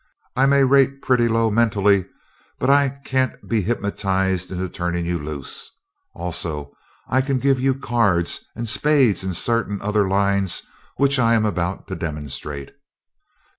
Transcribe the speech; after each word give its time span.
"I 0.35 0.47
may 0.47 0.63
rate 0.63 1.03
pretty 1.03 1.27
low 1.27 1.51
mentally, 1.51 2.05
but 2.57 2.71
I 2.71 2.89
can't 3.05 3.47
be 3.47 3.61
hypnotized 3.61 4.49
into 4.51 4.67
turning 4.67 5.05
you 5.05 5.19
loose. 5.19 5.69
Also 6.15 6.71
I 7.07 7.21
can 7.21 7.37
give 7.37 7.59
you 7.59 7.75
cards 7.75 8.43
and 8.55 8.67
spades 8.67 9.23
in 9.23 9.35
certain 9.35 9.79
other 9.79 10.07
lines 10.07 10.63
which 10.95 11.19
I 11.19 11.35
am 11.35 11.45
about 11.45 11.87
to 11.89 11.95
demonstrate. 11.95 12.71